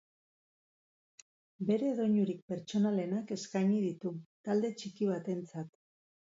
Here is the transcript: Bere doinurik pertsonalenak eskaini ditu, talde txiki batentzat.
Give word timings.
Bere 1.71 1.91
doinurik 1.99 2.41
pertsonalenak 2.55 3.37
eskaini 3.37 3.79
ditu, 3.87 4.17
talde 4.51 4.75
txiki 4.81 5.15
batentzat. 5.15 5.75